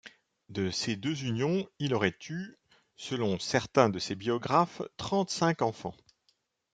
De 0.49 0.71
ses 0.71 0.95
deux 0.95 1.25
unions, 1.25 1.69
il 1.77 1.93
aurait 1.93 2.17
eu, 2.27 2.55
selon 2.95 3.37
certain 3.37 3.87
de 3.87 3.99
ses 3.99 4.15
biographes, 4.15 4.81
trente-cinq 4.97 5.61
enfants. 5.61 5.93